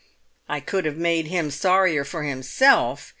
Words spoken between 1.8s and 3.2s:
for himself!